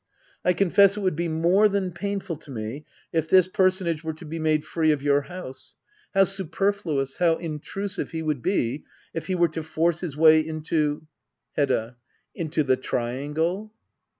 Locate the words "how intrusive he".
7.17-8.23